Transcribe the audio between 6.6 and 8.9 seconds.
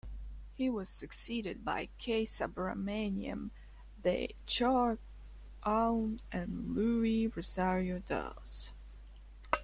Louis Rozario Doss.